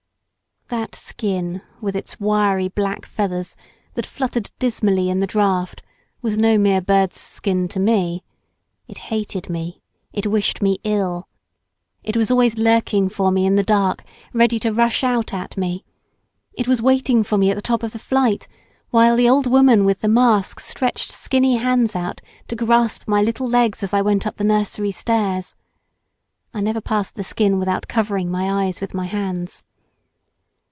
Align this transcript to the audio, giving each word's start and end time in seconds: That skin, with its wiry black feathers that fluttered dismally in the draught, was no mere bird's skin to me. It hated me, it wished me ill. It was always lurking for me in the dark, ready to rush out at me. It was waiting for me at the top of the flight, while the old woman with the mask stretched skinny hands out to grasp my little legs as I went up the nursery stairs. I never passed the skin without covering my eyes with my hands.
That 0.69 0.95
skin, 0.95 1.61
with 1.81 1.97
its 1.97 2.17
wiry 2.17 2.69
black 2.69 3.05
feathers 3.05 3.57
that 3.95 4.05
fluttered 4.05 4.51
dismally 4.57 5.09
in 5.09 5.19
the 5.19 5.27
draught, 5.27 5.81
was 6.21 6.37
no 6.37 6.57
mere 6.57 6.79
bird's 6.79 7.19
skin 7.19 7.67
to 7.67 7.79
me. 7.79 8.23
It 8.87 8.97
hated 8.97 9.49
me, 9.49 9.81
it 10.13 10.27
wished 10.27 10.61
me 10.61 10.79
ill. 10.85 11.27
It 12.05 12.15
was 12.15 12.31
always 12.31 12.57
lurking 12.57 13.09
for 13.09 13.31
me 13.33 13.45
in 13.45 13.55
the 13.55 13.63
dark, 13.65 14.05
ready 14.31 14.61
to 14.61 14.71
rush 14.71 15.03
out 15.03 15.33
at 15.33 15.57
me. 15.57 15.83
It 16.53 16.69
was 16.69 16.81
waiting 16.81 17.21
for 17.25 17.37
me 17.37 17.49
at 17.51 17.57
the 17.57 17.61
top 17.61 17.83
of 17.83 17.91
the 17.91 17.99
flight, 17.99 18.47
while 18.91 19.17
the 19.17 19.27
old 19.27 19.47
woman 19.47 19.83
with 19.83 19.99
the 19.99 20.07
mask 20.07 20.61
stretched 20.61 21.11
skinny 21.11 21.57
hands 21.57 21.97
out 21.97 22.21
to 22.47 22.55
grasp 22.55 23.05
my 23.09 23.21
little 23.21 23.45
legs 23.45 23.83
as 23.83 23.93
I 23.93 24.01
went 24.01 24.25
up 24.25 24.37
the 24.37 24.45
nursery 24.45 24.91
stairs. 24.93 25.53
I 26.53 26.61
never 26.61 26.79
passed 26.79 27.15
the 27.15 27.25
skin 27.25 27.59
without 27.59 27.89
covering 27.89 28.31
my 28.31 28.67
eyes 28.67 28.79
with 28.79 28.93
my 28.93 29.07
hands. 29.07 29.65